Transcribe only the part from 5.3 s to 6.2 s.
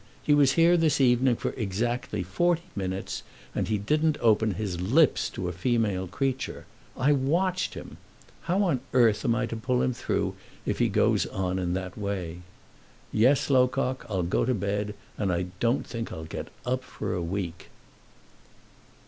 a female